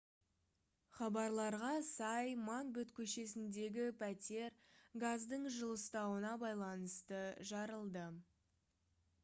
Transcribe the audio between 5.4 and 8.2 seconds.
жылыстауына байланысты жарылды